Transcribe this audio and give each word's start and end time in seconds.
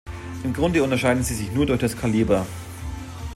Im 0.43 0.51
Grunde 0.51 0.81
unterschieden 0.81 1.21
sie 1.21 1.35
sich 1.35 1.51
nur 1.51 1.67
durch 1.67 1.79
das 1.79 1.95
Kaliber. 1.95 2.47